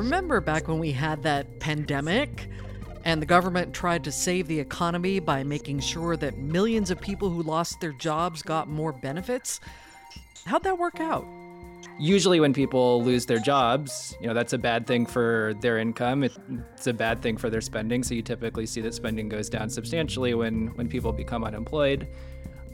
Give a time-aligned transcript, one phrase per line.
[0.00, 2.48] Remember back when we had that pandemic
[3.04, 7.28] and the government tried to save the economy by making sure that millions of people
[7.28, 9.60] who lost their jobs got more benefits?
[10.46, 11.26] How'd that work out?
[11.98, 16.24] Usually, when people lose their jobs, you know, that's a bad thing for their income.
[16.24, 18.02] It's a bad thing for their spending.
[18.02, 22.08] So you typically see that spending goes down substantially when, when people become unemployed.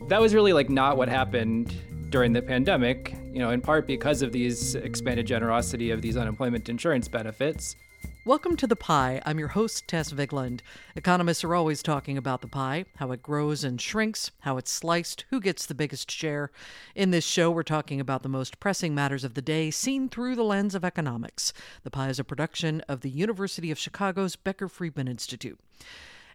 [0.07, 1.75] That was really like not what happened
[2.17, 6.67] during the pandemic, you know, in part because of these expanded generosity of these unemployment
[6.71, 7.77] insurance benefits.
[8.25, 9.21] Welcome to The Pie.
[9.27, 10.61] I'm your host, Tess Vigeland.
[10.95, 15.27] Economists are always talking about the pie, how it grows and shrinks, how it's sliced,
[15.29, 16.51] who gets the biggest share.
[16.95, 20.37] In this show, we're talking about the most pressing matters of the day seen through
[20.37, 21.53] the lens of economics.
[21.83, 25.61] The Pie is a production of the University of Chicago's Becker Friedman Institute.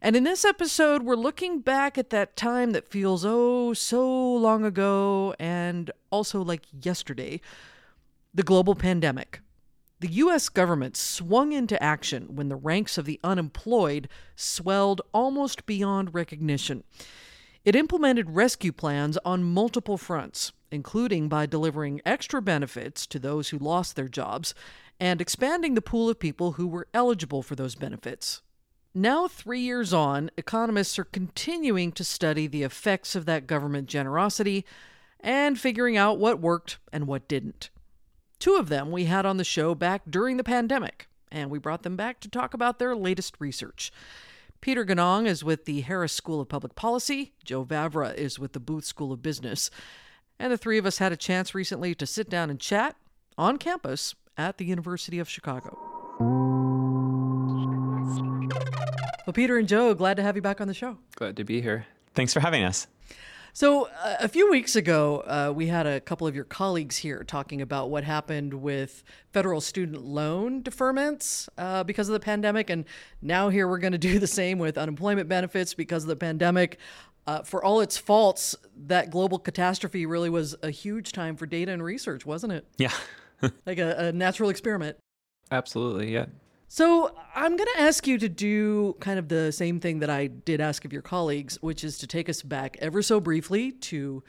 [0.04, 4.66] And in this episode, we're looking back at that time that feels oh so long
[4.66, 7.40] ago and also like yesterday
[8.34, 9.42] the global pandemic.
[10.00, 10.50] The U.S.
[10.50, 16.84] government swung into action when the ranks of the unemployed swelled almost beyond recognition.
[17.64, 23.60] It implemented rescue plans on multiple fronts, including by delivering extra benefits to those who
[23.60, 24.56] lost their jobs
[25.00, 28.42] and expanding the pool of people who were eligible for those benefits.
[28.94, 34.66] Now, three years on, economists are continuing to study the effects of that government generosity
[35.22, 37.70] and figuring out what worked and what didn't.
[38.38, 41.84] Two of them we had on the show back during the pandemic, and we brought
[41.84, 43.94] them back to talk about their latest research.
[44.60, 48.60] Peter Ganong is with the Harris School of Public Policy, Joe Vavra is with the
[48.60, 49.72] Booth School of Business,
[50.38, 52.98] and the three of us had a chance recently to sit down and chat
[53.38, 55.78] on campus at the University of Chicago.
[59.26, 60.98] Well, Peter and Joe, glad to have you back on the show.
[61.16, 61.86] Glad to be here.
[62.16, 62.88] Thanks for having us.
[63.54, 67.24] So, uh, a few weeks ago, uh, we had a couple of your colleagues here
[67.24, 72.70] talking about what happened with federal student loan deferments uh, because of the pandemic.
[72.70, 72.86] And
[73.22, 76.80] now, here we're going to do the same with unemployment benefits because of the pandemic.
[77.28, 78.56] Uh, for all its faults,
[78.88, 82.66] that global catastrophe really was a huge time for data and research, wasn't it?
[82.78, 82.94] Yeah.
[83.66, 84.98] like a, a natural experiment.
[85.52, 86.26] Absolutely, yeah.
[86.74, 90.28] So I'm going to ask you to do kind of the same thing that I
[90.28, 94.24] did ask of your colleagues, which is to take us back ever so briefly to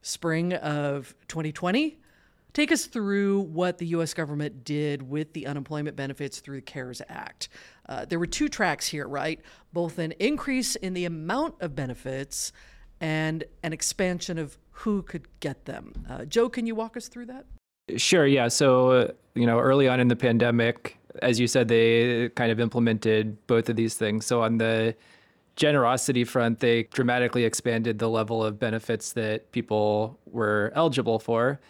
[0.00, 1.98] spring of 2020.
[2.52, 4.14] Take us through what the U.S.
[4.14, 7.48] government did with the unemployment benefits through the CARES Act.
[7.88, 9.40] Uh, there were two tracks here, right?
[9.72, 12.52] Both an increase in the amount of benefits
[13.00, 16.06] and an expansion of who could get them.
[16.08, 17.46] Uh, Joe, can you walk us through that?
[17.96, 18.46] Sure, yeah.
[18.46, 22.60] So, uh, you know, early on in the pandemic, as you said, they kind of
[22.60, 24.26] implemented both of these things.
[24.26, 24.94] So on the
[25.56, 31.60] generosity front, they dramatically expanded the level of benefits that people were eligible for.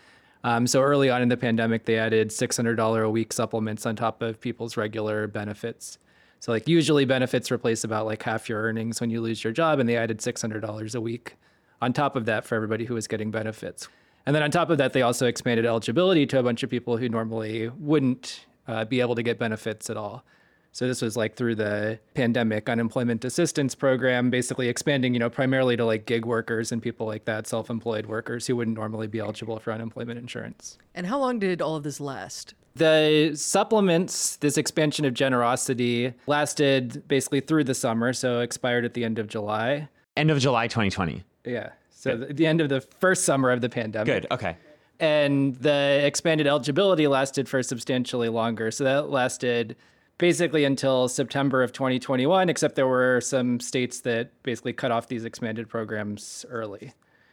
[0.45, 4.23] Um, so early on in the pandemic, they added $600 a week supplements on top
[4.23, 5.99] of people's regular benefits.
[6.41, 9.79] So like usually benefits replace about like half your earnings when you lose your job,
[9.79, 11.37] and they added $600 a week
[11.81, 13.89] on top of that for everybody who was getting benefits.
[14.27, 16.99] And then on top of that, they also expanded eligibility to a bunch of people
[16.99, 20.25] who normally wouldn't uh, be able to get benefits at all.
[20.71, 25.77] So this was like through the pandemic unemployment assistance program, basically expanding, you know, primarily
[25.77, 29.59] to like gig workers and people like that, self-employed workers who wouldn't normally be eligible
[29.59, 30.79] for unemployment insurance.
[30.95, 32.55] And how long did all of this last?
[32.77, 39.05] The supplements, this expansion of generosity, lasted basically through the summer, so expired at the
[39.05, 39.89] end of July.
[40.17, 41.25] End of July 2020.
[41.45, 41.71] Yeah.
[41.91, 44.07] So the, the end of the first summer of the pandemic.
[44.07, 44.27] Good.
[44.31, 44.57] Okay
[45.01, 48.71] and the expanded eligibility lasted for substantially longer.
[48.71, 49.77] So that lasted
[50.19, 55.25] basically until September of 2021, except there were some states that basically cut off these
[55.25, 56.93] expanded programs early.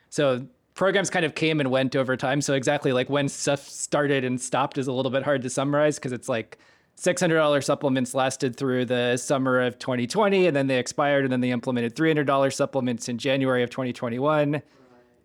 [0.09, 2.41] So programs kind of came and went over time.
[2.41, 5.95] So exactly like when stuff started and stopped is a little bit hard to summarize
[5.95, 6.59] because it's like
[6.97, 11.51] $600 supplements lasted through the summer of 2020 and then they expired and then they
[11.51, 14.61] implemented $300 supplements in January of 2021.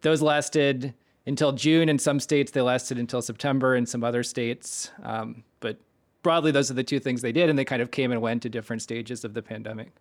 [0.00, 0.94] Those lasted
[1.26, 1.88] until June.
[1.88, 3.76] In some states, they lasted until September.
[3.76, 5.78] In some other states, um, but
[6.22, 8.42] broadly, those are the two things they did, and they kind of came and went
[8.42, 9.92] to different stages of the pandemic.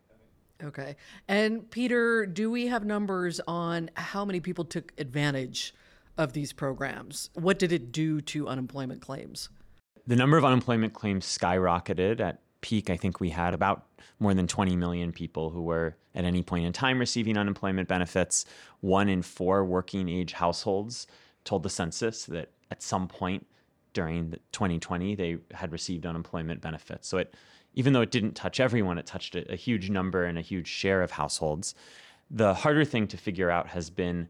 [0.63, 0.97] Okay.
[1.27, 5.73] And Peter, do we have numbers on how many people took advantage
[6.17, 7.29] of these programs?
[7.33, 9.49] What did it do to unemployment claims?
[10.05, 13.85] The number of unemployment claims skyrocketed at peak, I think we had about
[14.19, 18.45] more than 20 million people who were at any point in time receiving unemployment benefits.
[18.81, 21.07] One in four working age households
[21.43, 23.45] told the census that at some point
[23.93, 27.07] during 2020 they had received unemployment benefits.
[27.07, 27.35] So it,
[27.73, 30.67] even though it didn't touch everyone, it touched a, a huge number and a huge
[30.67, 31.75] share of households.
[32.29, 34.27] The harder thing to figure out has been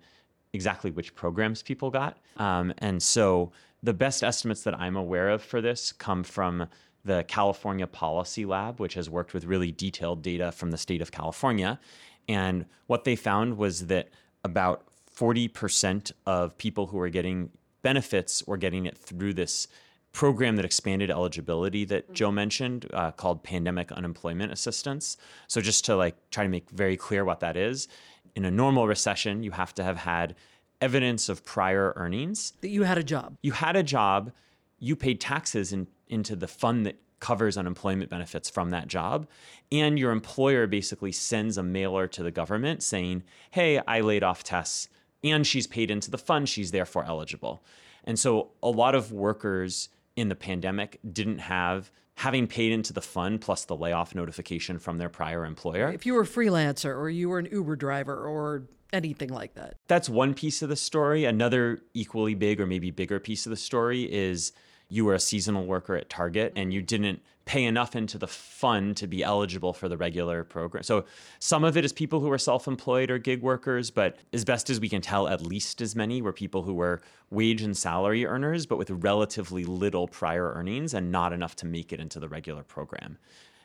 [0.53, 2.17] exactly which programs people got.
[2.37, 3.51] Um, and so
[3.83, 6.67] the best estimates that I'm aware of for this come from
[7.09, 11.11] the California Policy Lab, which has worked with really detailed data from the state of
[11.11, 11.79] California.
[12.27, 14.09] And what they found was that
[14.43, 14.83] about
[15.17, 17.49] 40% of people who are getting
[17.81, 19.67] benefits were getting it through this
[20.11, 22.13] program that expanded eligibility that mm-hmm.
[22.13, 25.17] Joe mentioned uh, called pandemic unemployment assistance.
[25.47, 27.87] So just to like try to make very clear what that is,
[28.35, 30.35] in a normal recession, you have to have had
[30.79, 33.35] evidence of prior earnings that you had a job.
[33.41, 34.31] You had a job,
[34.77, 39.27] you paid taxes in, into the fund that covers unemployment benefits from that job.
[39.71, 44.43] And your employer basically sends a mailer to the government saying, hey, I laid off
[44.43, 44.87] Tess
[45.23, 47.61] and she's paid into the fund, she's therefore eligible.
[48.05, 53.01] And so a lot of workers in the pandemic didn't have having paid into the
[53.01, 55.89] fund plus the layoff notification from their prior employer.
[55.91, 59.75] If you were a freelancer or you were an Uber driver or anything like that.
[59.87, 61.25] That's one piece of the story.
[61.25, 64.51] Another equally big or maybe bigger piece of the story is
[64.89, 68.97] you were a seasonal worker at Target and you didn't pay enough into the fund
[68.97, 70.83] to be eligible for the regular program.
[70.83, 71.05] So
[71.39, 74.79] some of it is people who are self-employed or gig workers, but as best as
[74.79, 77.01] we can tell, at least as many were people who were
[77.31, 81.91] wage and salary earners, but with relatively little prior earnings and not enough to make
[81.93, 83.17] it into the regular program.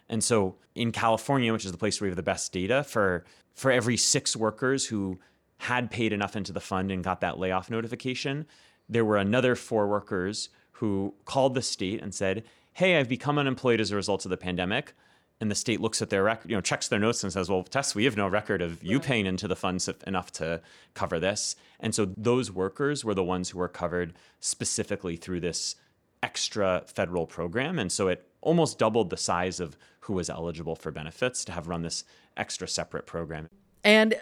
[0.09, 3.25] And so in California, which is the place where we have the best data, for
[3.55, 5.19] for every six workers who
[5.59, 8.47] had paid enough into the fund and got that layoff notification,
[8.89, 13.81] there were another four workers who called the state and said, hey, I've become unemployed
[13.81, 14.95] as a result of the pandemic.
[15.41, 17.65] And the state looks at their record, you know, checks their notes and says, well,
[17.65, 19.07] Tess, we have no record of you right.
[19.07, 20.61] paying into the funds enough to
[20.95, 21.57] cover this.
[21.81, 25.77] And so those workers were the ones who were covered specifically through this
[26.23, 27.79] extra federal program.
[27.79, 31.69] And so it almost doubled the size of who was eligible for benefits to have
[31.69, 32.05] run this
[32.37, 33.49] extra separate program.
[33.83, 34.15] And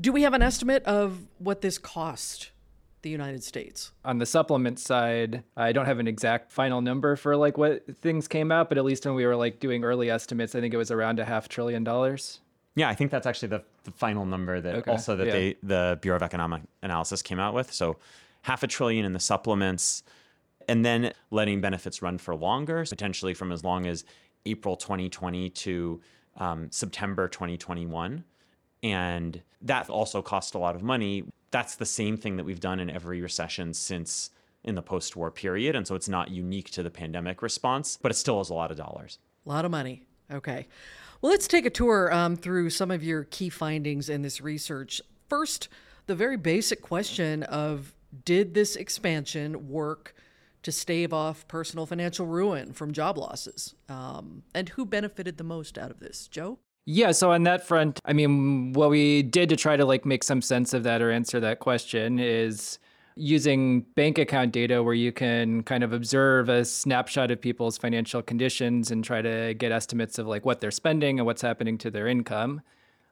[0.00, 2.50] do we have an estimate of what this cost?
[3.04, 3.92] The United States.
[4.04, 8.26] On the supplement side, I don't have an exact final number for like what things
[8.26, 10.76] came out, but at least when we were like doing early estimates, I think it
[10.76, 12.40] was around a half trillion dollars.
[12.74, 14.90] Yeah, I think that's actually the, the final number that okay.
[14.90, 15.32] also that yeah.
[15.32, 17.72] they the Bureau of Economic Analysis came out with.
[17.72, 17.98] So
[18.42, 20.02] half a trillion in the supplements
[20.66, 24.04] and then letting benefits run for longer, potentially from as long as
[24.46, 26.00] April 2020 to
[26.38, 28.24] um, September 2021.
[28.82, 31.24] And that also cost a lot of money
[31.54, 34.30] that's the same thing that we've done in every recession since
[34.64, 35.76] in the post war period.
[35.76, 38.72] And so it's not unique to the pandemic response, but it still is a lot
[38.72, 39.20] of dollars.
[39.46, 40.02] A lot of money.
[40.32, 40.66] Okay.
[41.22, 45.00] Well, let's take a tour um, through some of your key findings in this research.
[45.28, 45.68] First,
[46.06, 50.16] the very basic question of did this expansion work
[50.64, 53.76] to stave off personal financial ruin from job losses?
[53.88, 56.26] Um, and who benefited the most out of this?
[56.26, 56.58] Joe?
[56.86, 60.22] Yeah, so on that front, I mean, what we did to try to like make
[60.22, 62.78] some sense of that or answer that question is
[63.16, 68.20] using bank account data where you can kind of observe a snapshot of people's financial
[68.20, 71.90] conditions and try to get estimates of like what they're spending and what's happening to
[71.90, 72.60] their income.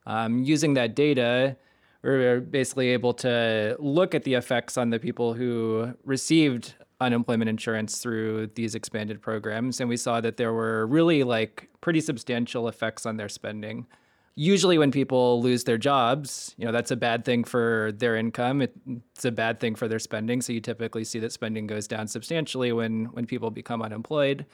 [0.06, 1.56] Um, using that data,
[2.02, 7.99] we're basically able to look at the effects on the people who received unemployment insurance
[7.99, 9.81] through these expanded programs.
[9.81, 13.87] And we saw that there were really like pretty substantial effects on their spending.
[14.34, 18.62] Usually, when people lose their jobs, you know, that's a bad thing for their income.
[18.62, 20.40] It's a bad thing for their spending.
[20.40, 24.47] So you typically see that spending goes down substantially when when people become unemployed.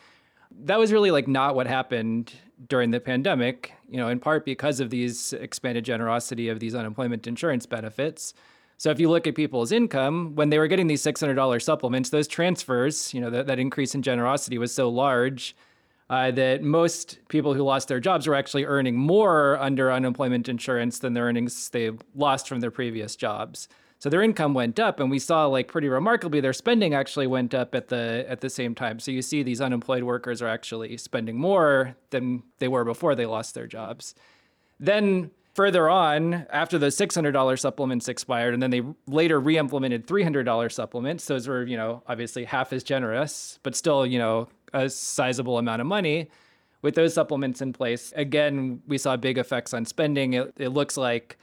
[0.64, 2.32] That was really like not what happened
[2.68, 7.26] during the pandemic, you know, in part because of these expanded generosity of these unemployment
[7.26, 8.34] insurance benefits.
[8.78, 12.28] So if you look at people's income, when they were getting these $600 supplements, those
[12.28, 15.56] transfers, you know, that, that increase in generosity was so large
[16.10, 21.00] uh, that most people who lost their jobs were actually earning more under unemployment insurance
[21.00, 23.68] than the earnings they lost from their previous jobs.
[23.98, 27.52] So their income went up, and we saw like pretty remarkably their spending actually went
[27.52, 29.00] up at the at the same time.
[29.00, 33.26] So you see these unemployed workers are actually spending more than they were before they
[33.26, 34.14] lost their jobs.
[34.78, 41.24] Then further on, after the $600 supplements expired, and then they later re-implemented $300 supplements.
[41.24, 45.80] Those were, you know, obviously half as generous, but still, you know, a sizable amount
[45.80, 46.30] of money.
[46.80, 50.34] With those supplements in place, again, we saw big effects on spending.
[50.34, 51.36] It, it looks like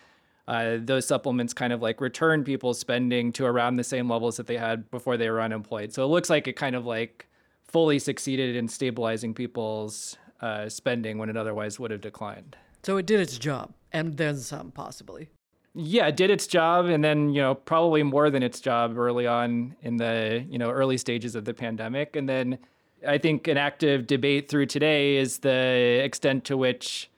[0.48, 4.48] uh, those supplements kind of like return people's spending to around the same levels that
[4.48, 5.91] they had before they were unemployed.
[5.91, 7.27] So it looks like it kind of like
[7.67, 12.55] fully succeeded in stabilizing people's uh, spending when it otherwise would have declined.
[12.84, 15.29] So it did its job and then some, possibly.
[15.73, 19.25] Yeah, it did its job, and then you know probably more than its job early
[19.25, 22.59] on in the you know early stages of the pandemic, and then
[23.07, 27.09] I think an active debate through today is the extent to which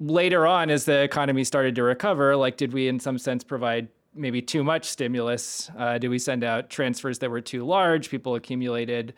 [0.00, 3.88] later on, as the economy started to recover, like did we in some sense provide
[4.14, 5.70] maybe too much stimulus?
[5.76, 8.10] Uh, did we send out transfers that were too large?
[8.10, 9.14] People accumulated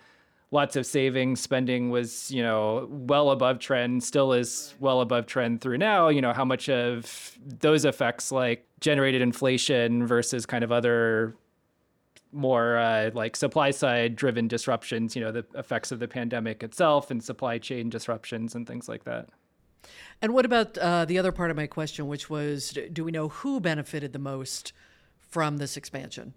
[0.51, 1.41] lots of savings.
[1.41, 6.09] Spending was, you know, well above trend, still is well above trend through now.
[6.09, 11.37] You know, how much of those effects like generated inflation versus kind of other
[12.33, 17.11] more uh, like supply side driven disruptions, you know, the effects of the pandemic itself
[17.11, 19.29] and supply chain disruptions and things like that.
[20.21, 23.29] And what about uh, the other part of my question, which was do we know
[23.29, 24.73] who benefited the most
[25.21, 26.35] from this expansion?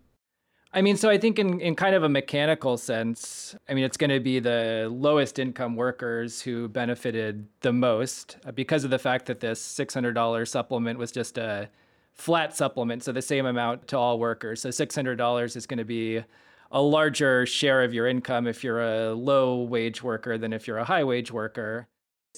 [0.74, 3.98] I mean, so I think in, in kind of a mechanical sense, I mean, it's
[3.98, 9.00] going to be the lowest income workers who benefited the most uh, because of the
[9.00, 11.70] fact that this $600 supplement was just a
[12.14, 14.62] flat supplement, so the same amount to all workers.
[14.62, 16.24] So $600 is going to be
[16.72, 20.80] a larger share of your income if you're a low wage worker than if you're
[20.80, 21.88] a high wage worker.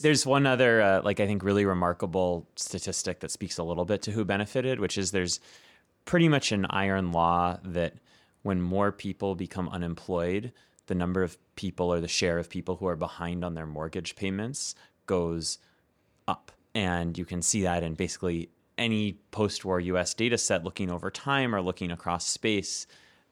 [0.01, 4.01] There's one other, uh, like, I think really remarkable statistic that speaks a little bit
[4.03, 5.39] to who benefited, which is there's
[6.05, 7.95] pretty much an iron law that
[8.49, 10.51] when more people become unemployed,
[10.87, 14.15] the number of people or the share of people who are behind on their mortgage
[14.15, 14.73] payments
[15.05, 15.59] goes
[16.27, 16.51] up.
[16.73, 21.11] And you can see that in basically any post war US data set looking over
[21.11, 22.87] time or looking across space,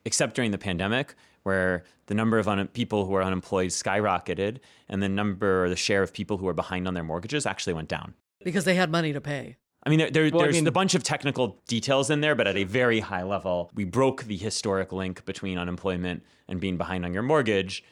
[0.05, 5.01] except during the pandemic, where the number of un- people who are unemployed skyrocketed and
[5.01, 7.89] the number or the share of people who are behind on their mortgages actually went
[7.89, 8.13] down.
[8.43, 9.57] Because they had money to pay.
[9.87, 12.35] I mean, there, there, well, there's I mean, a bunch of technical details in there,
[12.35, 16.75] but at a very high level, we broke the historic link between unemployment and being
[16.75, 17.85] behind on your mortgage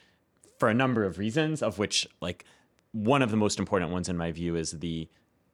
[0.59, 2.43] for a number of reasons, of which, like,
[2.91, 5.07] one of the most important ones in my view is the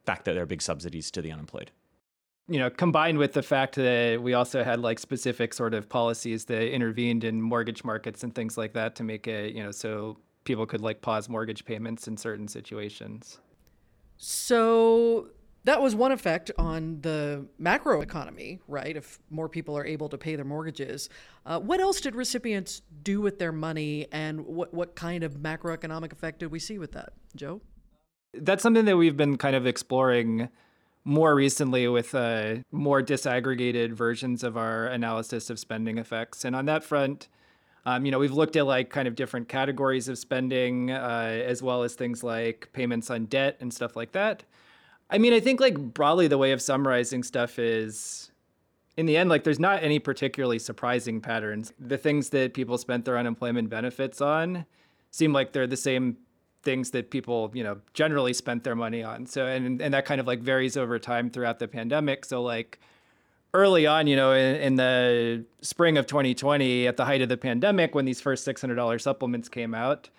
[0.03, 1.69] fact that there are big subsidies to the unemployed
[2.47, 6.45] you know, combined with the fact that we also had like specific sort of policies
[6.45, 10.17] that intervened in mortgage markets and things like that to make it, you know, so
[10.43, 13.39] people could like pause mortgage payments in certain situations.
[14.17, 15.29] So
[15.63, 18.95] that was one effect on the macro economy, right?
[18.95, 21.09] If more people are able to pay their mortgages.
[21.45, 26.11] Uh, what else did recipients do with their money, and what, what kind of macroeconomic
[26.11, 27.13] effect did we see with that?
[27.35, 27.61] Joe?
[28.33, 30.49] That's something that we've been kind of exploring
[31.03, 36.45] more recently with uh, more disaggregated versions of our analysis of spending effects.
[36.45, 37.27] And on that front,
[37.85, 41.63] um, you know, we've looked at like kind of different categories of spending, uh, as
[41.63, 44.43] well as things like payments on debt and stuff like that.
[45.11, 48.31] I mean, I think like broadly the way of summarizing stuff is
[48.97, 51.73] in the end, like there's not any particularly surprising patterns.
[51.79, 54.65] The things that people spent their unemployment benefits on
[55.11, 56.17] seem like they're the same
[56.63, 60.21] things that people you know generally spent their money on so and and that kind
[60.21, 62.79] of like varies over time throughout the pandemic so like
[63.53, 67.37] early on you know in, in the spring of 2020 at the height of the
[67.37, 70.09] pandemic when these first $600 supplements came out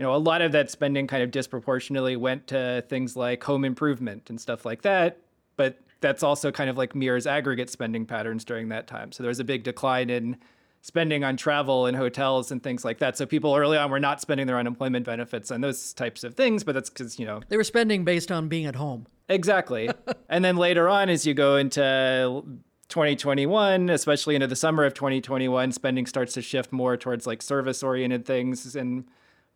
[0.00, 3.66] you know a lot of that spending kind of disproportionately went to things like home
[3.66, 5.18] improvement and stuff like that
[5.56, 9.28] but that's also kind of like mirrors aggregate spending patterns during that time so there
[9.28, 10.38] was a big decline in
[10.82, 13.16] spending on travel and hotels and things like that.
[13.16, 16.64] So people early on were not spending their unemployment benefits on those types of things,
[16.64, 19.06] but that's because, you know, they were spending based on being at home.
[19.28, 19.90] Exactly.
[20.28, 22.42] and then later on, as you go into
[22.88, 27.82] 2021, especially into the summer of 2021, spending starts to shift more towards like service
[27.82, 29.04] oriented things and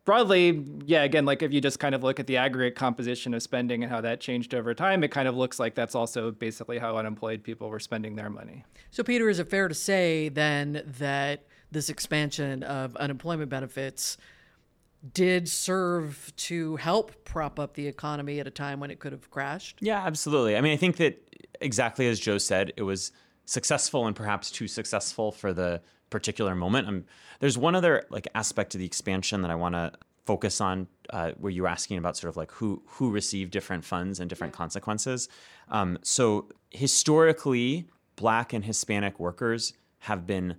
[0.05, 3.43] broadly, yeah, again, like if you just kind of look at the aggregate composition of
[3.43, 6.79] spending and how that changed over time, it kind of looks like that's also basically
[6.79, 8.65] how unemployed people were spending their money.
[8.91, 14.17] So, Peter, is it fair to say then that this expansion of unemployment benefits
[15.13, 19.31] did serve to help prop up the economy at a time when it could have
[19.31, 19.79] crashed?
[19.81, 20.57] Yeah, absolutely.
[20.57, 21.21] I mean, I think that
[21.61, 23.13] exactly as Joe said, it was
[23.45, 25.83] successful and perhaps too successful for the
[26.19, 26.87] particular moment.
[26.87, 27.05] I'm,
[27.41, 29.93] there's one other like aspect to the expansion that I want to
[30.25, 33.85] focus on, uh, where you were asking about sort of like who who received different
[33.85, 35.29] funds and different consequences.
[35.69, 36.25] Um, so
[36.71, 37.67] historically,
[38.17, 39.73] Black and Hispanic workers
[40.09, 40.57] have been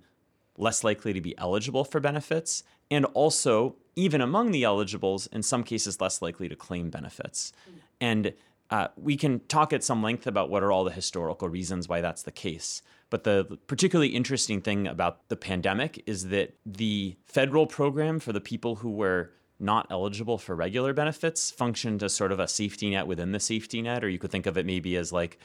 [0.58, 5.64] less likely to be eligible for benefits, and also even among the eligibles, in some
[5.64, 7.52] cases, less likely to claim benefits.
[7.98, 8.34] And
[8.68, 12.02] uh, we can talk at some length about what are all the historical reasons why
[12.02, 12.82] that's the case.
[13.08, 18.40] But the particularly interesting thing about the pandemic is that the federal program for the
[18.40, 23.06] people who were not eligible for regular benefits functioned as sort of a safety net
[23.06, 25.38] within the safety net, or you could think of it maybe as like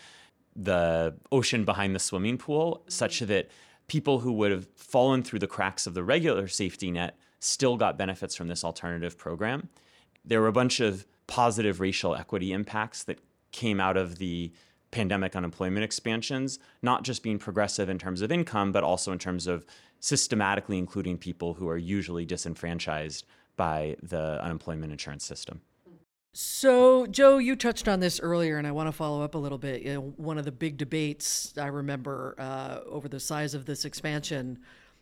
[0.56, 3.28] the ocean behind the swimming pool, such mm-hmm.
[3.28, 3.50] that
[3.88, 7.98] people who would have fallen through the cracks of the regular safety net still got
[7.98, 9.70] benefits from this alternative program.
[10.26, 13.20] There were a bunch of positive racial equity impacts that
[13.52, 14.52] came out of the
[14.92, 19.48] pandemic unemployment expansions, not just being progressive in terms of income, but also in terms
[19.48, 19.66] of
[20.00, 25.62] systematically including people who are usually disenfranchised by the unemployment insurance system.
[26.34, 29.58] So, Joe, you touched on this earlier, and I want to follow up a little
[29.58, 29.82] bit.
[29.82, 33.84] You know, one of the big debates I remember uh, over the size of this
[33.84, 34.60] expansion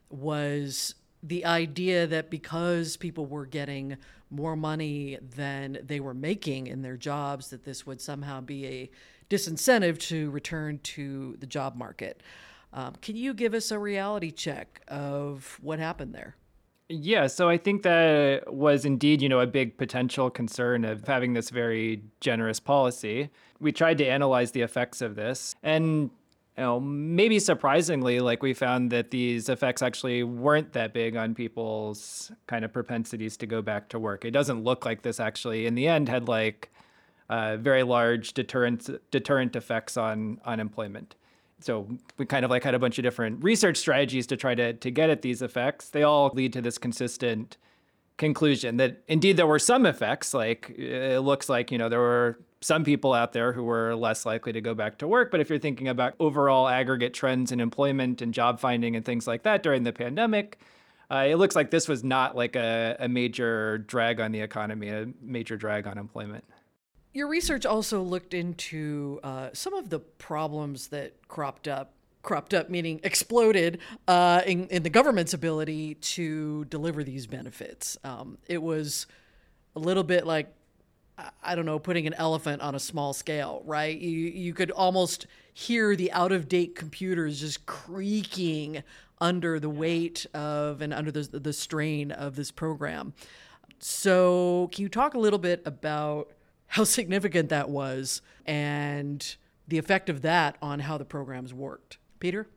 [0.10, 3.98] was the idea that because people were getting
[4.32, 8.92] more money than they were making in their jobs, that this would somehow be a
[9.30, 12.22] disincentive to return to the job market.
[12.74, 16.36] Um, can you give us a reality check of what happened there?
[16.92, 21.34] Yeah, so I think that was indeed, you know, a big potential concern of having
[21.34, 23.30] this very generous policy.
[23.60, 26.10] We tried to analyze the effects of this, and
[26.58, 31.36] you know, maybe surprisingly, like we found that these effects actually weren't that big on
[31.36, 34.26] people's kind of propensities to go back to work.
[34.26, 36.72] It doesn't look like this actually, in the end, had like
[37.30, 41.16] uh, very large deterrent deterrent effects on unemployment
[41.62, 44.74] so we kind of like had a bunch of different research strategies to try to
[44.74, 45.90] to get at these effects.
[45.90, 47.58] They all lead to this consistent
[48.18, 50.34] conclusion that indeed there were some effects.
[50.34, 54.26] Like it looks like you know there were some people out there who were less
[54.26, 55.32] likely to go back to work.
[55.32, 59.28] But if you're thinking about overall aggregate trends in employment and job finding and things
[59.28, 60.60] like that during the pandemic,
[61.10, 64.90] uh, it looks like this was not like a, a major drag on the economy,
[64.90, 66.44] a major drag on employment.
[67.14, 72.70] Your research also looked into uh, some of the problems that cropped up cropped up,
[72.70, 77.98] meaning exploded uh, in, in, the government's ability to deliver these benefits.
[78.04, 79.08] Um, it was
[79.76, 80.54] a little bit like,
[81.42, 83.98] I don't know, putting an elephant on a small scale, right?
[83.98, 88.84] You, you could almost hear the out of date computers just creaking
[89.22, 93.14] under the weight of and under the, the strain of this program.
[93.80, 96.32] So, can you talk a little bit about
[96.70, 99.36] how significant that was and
[99.68, 101.98] the effect of that on how the programs worked.
[102.20, 102.48] Peter?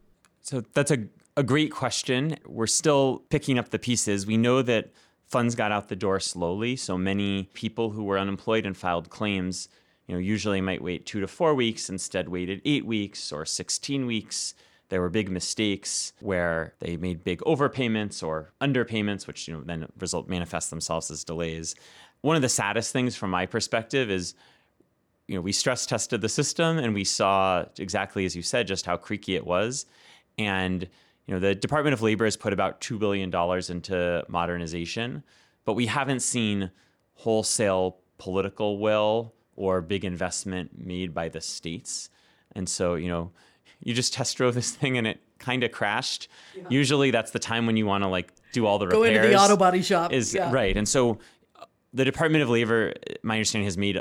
[0.43, 2.37] So that's a, a great question.
[2.47, 4.27] We're still picking up the pieces.
[4.27, 4.93] We know that
[5.27, 6.77] funds got out the door slowly.
[6.77, 9.69] So many people who were unemployed and filed claims,
[10.07, 14.05] you know, usually might wait two to four weeks, instead waited eight weeks or 16
[14.05, 14.55] weeks.
[14.91, 19.89] There were big mistakes where they made big overpayments or underpayments, which you know then
[19.99, 21.75] result manifest themselves as delays
[22.23, 24.35] one of the saddest things from my perspective is
[25.29, 28.87] you know we stress tested the system and we saw exactly as you said just
[28.87, 29.87] how creaky it was.
[30.39, 30.89] And
[31.27, 33.33] you know the department of labor has put about $2 billion
[33.71, 35.23] into modernization
[35.65, 36.71] but we haven't seen
[37.15, 42.09] wholesale political will or big investment made by the states.
[42.55, 43.33] And so you know
[43.81, 46.29] you just test drove this thing and it kind of crashed.
[46.57, 46.65] Yeah.
[46.69, 49.29] usually that's the time when you want to like do all the repairs go into
[49.29, 50.13] the auto body shop.
[50.13, 50.53] is yeah.
[50.53, 50.77] right.
[50.77, 51.19] And so
[51.93, 54.01] the Department of Labor, my understanding, has made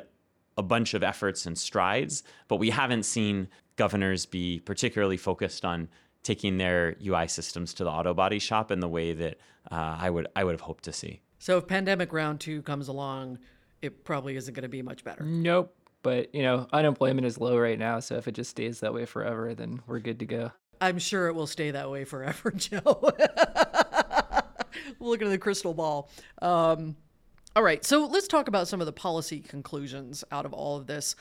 [0.57, 5.89] a bunch of efforts and strides, but we haven't seen governors be particularly focused on
[6.23, 9.37] taking their UI systems to the auto body shop in the way that
[9.71, 11.21] uh, I would I would have hoped to see.
[11.39, 13.39] So if pandemic round two comes along,
[13.81, 15.23] it probably isn't going to be much better.
[15.23, 15.75] Nope.
[16.03, 19.05] But you know, unemployment is low right now, so if it just stays that way
[19.05, 20.51] forever, then we're good to go.
[20.79, 23.11] I'm sure it will stay that way forever, Joe.
[24.99, 26.09] Looking at the crystal ball.
[26.41, 26.95] Um,
[27.55, 30.87] all right, so let's talk about some of the policy conclusions out of all of
[30.87, 31.15] this.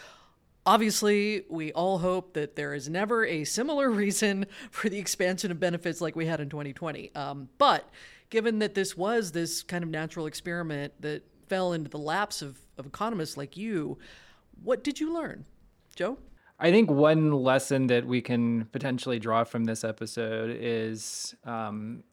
[0.64, 5.58] Obviously, we all hope that there is never a similar reason for the expansion of
[5.58, 7.12] benefits like we had in 2020.
[7.14, 7.90] Um, but
[8.28, 12.60] given that this was this kind of natural experiment that fell into the laps of,
[12.78, 13.98] of economists like you,
[14.62, 15.44] what did you learn?
[15.96, 16.16] Joe?
[16.60, 22.04] I think one lesson that we can potentially draw from this episode is um,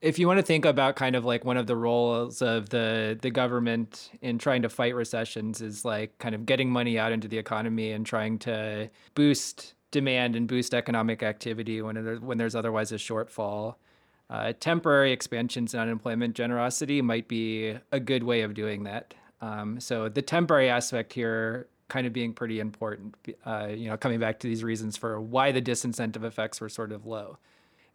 [0.00, 3.18] if you want to think about kind of like one of the roles of the
[3.20, 7.28] the government in trying to fight recessions is like kind of getting money out into
[7.28, 12.54] the economy and trying to boost demand and boost economic activity when there, when there's
[12.54, 13.76] otherwise a shortfall.
[14.28, 19.14] Uh, temporary expansions in unemployment generosity might be a good way of doing that.
[19.40, 23.14] Um, so the temporary aspect here kind of being pretty important.
[23.46, 26.90] Uh, you know, coming back to these reasons for why the disincentive effects were sort
[26.90, 27.38] of low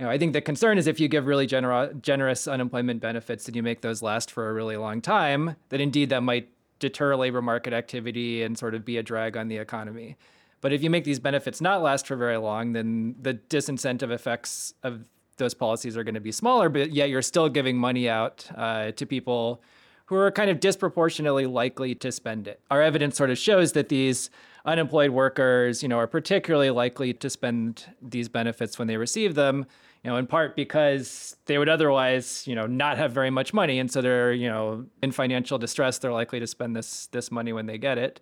[0.01, 3.55] know, I think the concern is if you give really gener- generous unemployment benefits and
[3.55, 7.41] you make those last for a really long time, that indeed that might deter labor
[7.41, 10.17] market activity and sort of be a drag on the economy.
[10.61, 14.73] But if you make these benefits not last for very long, then the disincentive effects
[14.83, 18.47] of those policies are going to be smaller, but yet you're still giving money out
[18.55, 19.61] uh, to people
[20.05, 22.59] who are kind of disproportionately likely to spend it.
[22.69, 24.29] Our evidence sort of shows that these
[24.65, 29.65] unemployed workers, you know, are particularly likely to spend these benefits when they receive them
[30.03, 33.79] you know, in part because they would otherwise, you know, not have very much money,
[33.79, 35.99] and so they're, you know, in financial distress.
[35.99, 38.19] They're likely to spend this this money when they get it.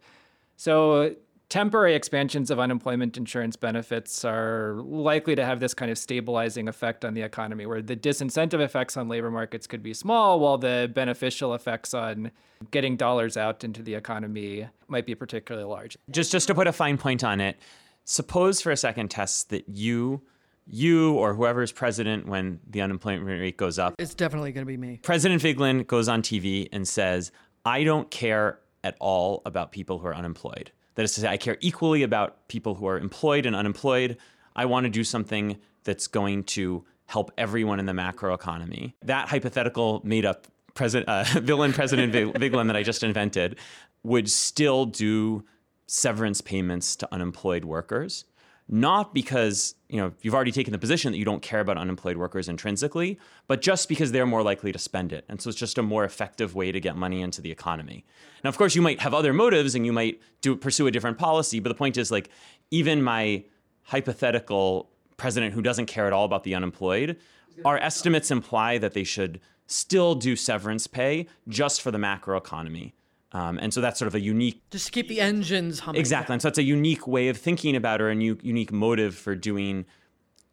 [0.58, 1.16] So
[1.48, 7.06] temporary expansions of unemployment insurance benefits are likely to have this kind of stabilizing effect
[7.06, 10.92] on the economy, where the disincentive effects on labor markets could be small, while the
[10.94, 12.32] beneficial effects on
[12.72, 15.98] getting dollars out into the economy might be particularly large.
[16.12, 17.58] Just just to put a fine point on it,
[18.04, 20.22] suppose for a second, Tess, that you
[20.70, 23.96] you or whoever is president when the unemployment rate goes up.
[23.98, 25.00] It's definitely going to be me.
[25.04, 27.32] President Vigeland goes on TV and says,
[27.66, 30.72] I don't care at all about people who are unemployed.
[30.96, 34.18] That is to say, I care equally about people who are employed and unemployed.
[34.56, 38.94] I want to do something that's going to help everyone in the macroeconomy.
[39.04, 43.58] That hypothetical made up president, uh, villain President Vigeland that I just invented
[44.04, 45.44] would still do
[45.88, 48.26] severance payments to unemployed workers
[48.70, 52.16] not because you know you've already taken the position that you don't care about unemployed
[52.16, 55.26] workers intrinsically, but just because they're more likely to spend it.
[55.28, 58.06] And so it's just a more effective way to get money into the economy.
[58.44, 61.18] Now, of course, you might have other motives and you might do pursue a different
[61.18, 62.30] policy, but the point is like
[62.72, 63.44] even my
[63.84, 67.18] hypothetical president who doesn't care at all about the unemployed,
[67.66, 72.94] our estimates imply that they should still do severance pay just for the macroeconomy.
[73.32, 74.62] Um, and so that's sort of a unique.
[74.72, 76.00] Just to keep the engines humming.
[76.00, 76.34] Exactly.
[76.34, 79.36] And so it's a unique way of thinking about or a new, unique motive for
[79.36, 79.86] doing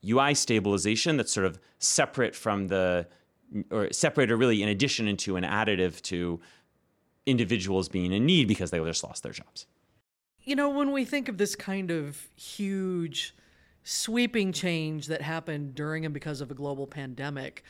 [0.06, 3.06] UI stabilization that's sort of separate from the,
[3.70, 6.40] or separate or really in addition into an additive to
[7.24, 9.66] individuals being in need because they just lost their jobs.
[10.44, 13.34] You know, when we think of this kind of huge,
[13.82, 17.64] sweeping change that happened during and because of a global pandemic,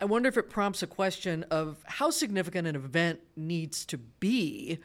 [0.00, 4.78] I wonder if it prompts a question of how significant an event needs to be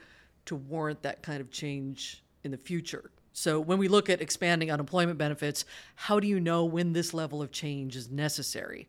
[0.45, 3.11] to warrant that kind of change in the future.
[3.31, 7.41] So, when we look at expanding unemployment benefits, how do you know when this level
[7.41, 8.87] of change is necessary?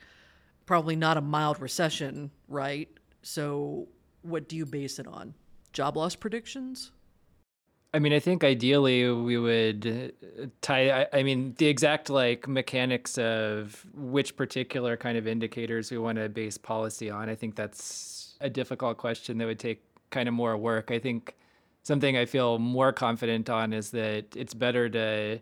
[0.67, 2.89] Probably not a mild recession, right?
[3.23, 3.89] So,
[4.23, 5.35] what do you base it on?
[5.73, 6.91] Job loss predictions?
[7.95, 11.03] I mean, I think ideally we would uh, tie.
[11.03, 16.19] I, I, mean, the exact like mechanics of which particular kind of indicators we want
[16.19, 17.29] to base policy on.
[17.29, 19.81] I think that's a difficult question that would take
[20.11, 20.91] kind of more work.
[20.91, 21.37] I think
[21.85, 25.39] something I feel more confident on is that it's better to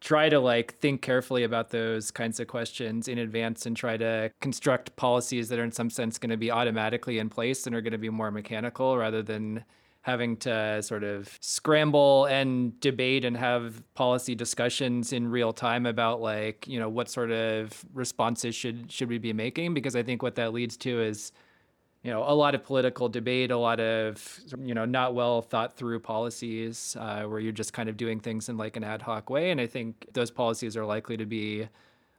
[0.00, 4.32] try to like think carefully about those kinds of questions in advance and try to
[4.40, 7.80] construct policies that are in some sense going to be automatically in place and are
[7.80, 9.64] going to be more mechanical rather than
[10.02, 16.20] having to sort of scramble and debate and have policy discussions in real time about
[16.20, 19.74] like you know what sort of responses should should we be making?
[19.74, 21.32] Because i think what that leads to is
[22.02, 25.76] you know a lot of political debate a lot of you know not well thought
[25.76, 29.30] through policies uh, where you're just kind of doing things in like an ad hoc
[29.30, 29.50] way.
[29.52, 31.68] And i think those policies are likely to be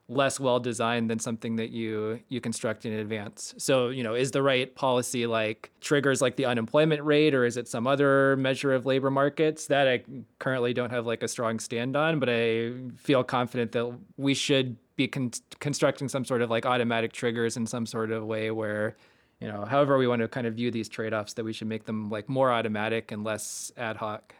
[0.09, 3.55] less well designed than something that you you construct in advance.
[3.57, 7.55] So, you know, is the right policy like triggers like the unemployment rate or is
[7.55, 10.03] it some other measure of labor markets that I
[10.39, 14.75] currently don't have like a strong stand on, but I feel confident that we should
[14.95, 18.95] be con- constructing some sort of like automatic triggers in some sort of way where
[19.39, 21.83] you know, however we want to kind of view these trade-offs that we should make
[21.85, 24.33] them like more automatic and less ad hoc.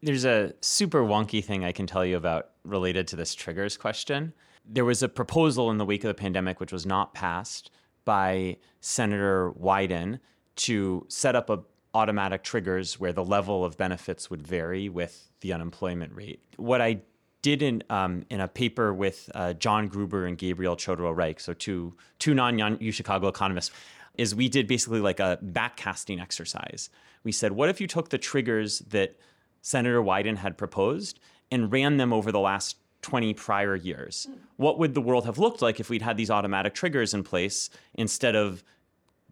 [0.00, 4.32] There's a super wonky thing I can tell you about related to this triggers question
[4.64, 7.70] there was a proposal in the wake of the pandemic, which was not passed
[8.04, 10.20] by Senator Wyden,
[10.56, 11.60] to set up a
[11.94, 16.42] automatic triggers where the level of benefits would vary with the unemployment rate.
[16.56, 17.02] What I
[17.42, 21.54] did in um, in a paper with uh, John Gruber and Gabriel Chodorow Reich, so
[21.54, 23.70] two two non U Chicago economists,
[24.16, 26.90] is we did basically like a backcasting exercise.
[27.22, 29.18] We said, what if you took the triggers that
[29.62, 34.26] Senator Wyden had proposed and ran them over the last 20 prior years.
[34.56, 37.68] What would the world have looked like if we'd had these automatic triggers in place
[37.92, 38.64] instead of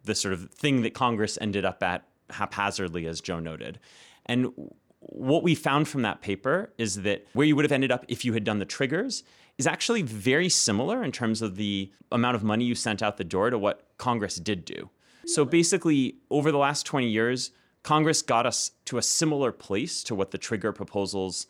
[0.04, 3.80] the sort of thing that Congress ended up at haphazardly, as Joe noted?
[4.26, 4.52] And
[4.98, 8.26] what we found from that paper is that where you would have ended up if
[8.26, 9.24] you had done the triggers
[9.56, 13.24] is actually very similar in terms of the amount of money you sent out the
[13.24, 14.90] door to what Congress did do.
[15.24, 20.14] So basically, over the last 20 years, Congress got us to a similar place to
[20.14, 21.46] what the trigger proposals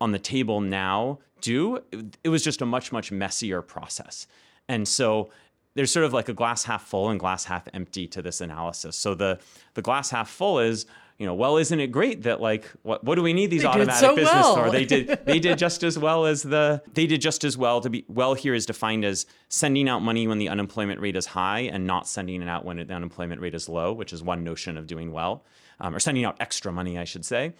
[0.00, 1.80] on the table now do,
[2.24, 4.26] it was just a much, much messier process.
[4.66, 5.30] And so
[5.74, 8.96] there's sort of like a glass half full and glass half empty to this analysis.
[8.96, 9.38] So the
[9.74, 10.86] the glass half full is,
[11.18, 13.68] you know, well, isn't it great that like what what do we need these they
[13.68, 14.56] automatic so business well.
[14.56, 14.70] for?
[14.70, 17.90] They did they did just as well as the they did just as well to
[17.90, 21.60] be well here is defined as sending out money when the unemployment rate is high
[21.60, 24.78] and not sending it out when the unemployment rate is low, which is one notion
[24.78, 25.44] of doing well,
[25.80, 27.52] um, or sending out extra money, I should say.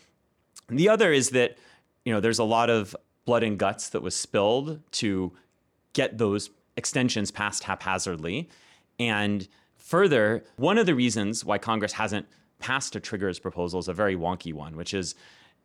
[0.69, 1.59] And the other is that
[2.05, 2.95] you know there's a lot of
[3.25, 5.33] blood and guts that was spilled to
[5.93, 8.49] get those extensions passed haphazardly.
[8.99, 12.27] And further, one of the reasons why Congress hasn't
[12.59, 15.15] passed a triggers proposal is a very wonky one, which is,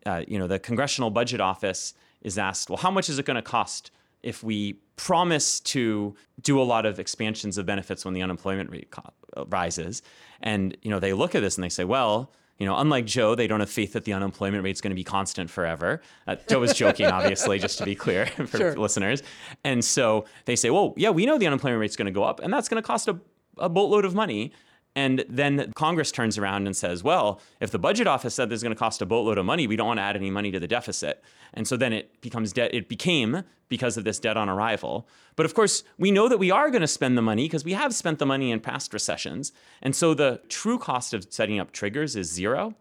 [0.05, 3.35] uh, you know, the Congressional Budget Office is asked, well, how much is it going
[3.35, 3.91] to cost
[4.21, 8.91] if we promise to do a lot of expansions of benefits when the unemployment rate
[8.91, 10.01] co- rises?
[10.41, 13.35] And you know, they look at this and they say, well, You know, unlike Joe,
[13.35, 16.01] they don't have faith that the unemployment rate is going to be constant forever.
[16.27, 18.75] Uh, Joe was joking, obviously, just to be clear for Sure.
[18.75, 19.23] listeners.
[19.63, 22.23] And so they say, well, yeah, we know the unemployment rate is going to go
[22.23, 23.17] up, and that's going to cost a,
[23.57, 24.51] a boatload of money.
[24.95, 28.63] And then Congress turns around and says, well, if the budget office said this is
[28.63, 30.59] going to cost a boatload of money, we don't want to add any money to
[30.59, 31.23] the deficit.
[31.53, 32.73] And so then it becomes debt.
[32.73, 35.07] It became because of this debt on arrival.
[35.35, 37.73] But of course, we know that we are going to spend the money because we
[37.73, 39.51] have spent the money in past recessions.
[39.81, 42.75] And so the true cost of setting up triggers is zero.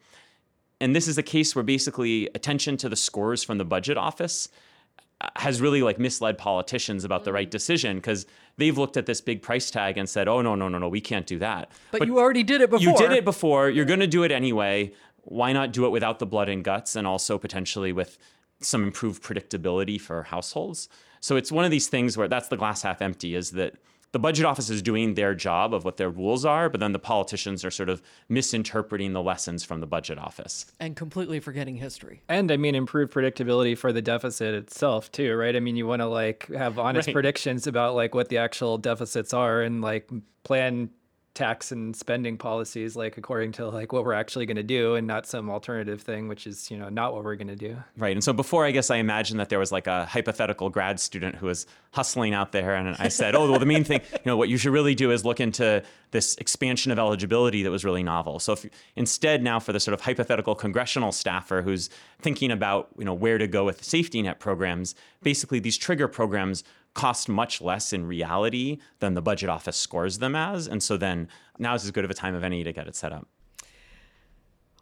[0.81, 4.49] And this is a case where basically attention to the scores from the budget office
[5.21, 8.27] uh, has really like misled politicians about the right decision because
[8.59, 11.01] they've looked at this big price tag and said, "Oh no, no, no, no, we
[11.01, 12.85] can't do that." But, you already did it before.
[12.87, 13.71] You did it before.
[13.71, 14.93] You're going to do it anyway.
[15.23, 18.19] Why not do it without the blood and guts and also potentially with
[18.61, 20.89] some improved predictability for households?
[21.21, 23.75] So it's one of these things where that's the glass half empty is that
[24.13, 26.99] the budget office is doing their job of what their rules are, but then the
[26.99, 30.67] politicians are sort of misinterpreting the lessons from the budget office.
[30.81, 32.23] And completely forgetting history.
[32.29, 35.55] And I mean, improved predictability for the deficit itself too, right?
[35.55, 37.13] I mean, you want to like have honest Right.
[37.13, 40.09] predictions about like what the actual deficits are and like
[40.45, 40.89] plan
[41.35, 45.07] tax and spending policies like according to like what we're actually going to do and
[45.07, 48.17] not some alternative thing which is you know not what we're going to do Right.
[48.17, 51.35] And so before, I guess I imagined that there was like a hypothetical grad student
[51.35, 52.75] who was hustling out there.
[52.75, 55.11] And I said, oh, well, the main thing, you know, what you should really do
[55.11, 58.39] is look into this expansion of eligibility that was really novel.
[58.39, 63.05] So if instead now for the sort of hypothetical congressional staffer who's thinking about, you
[63.05, 66.65] know, where to go with safety net programs, basically these trigger programs
[66.99, 70.67] cost much less in reality than the budget office scores them as.
[70.67, 72.97] And so then now is as good of a time of any to get it
[72.97, 73.29] set up.